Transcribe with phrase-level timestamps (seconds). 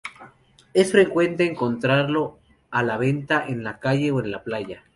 [0.73, 2.39] Es frecuente encontrarlo
[2.71, 4.83] a la venta en la calle o en la playa.